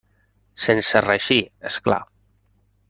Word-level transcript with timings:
Sense 0.63 1.03
reeixir, 1.07 1.39
és 1.73 1.81
clar. 1.89 2.03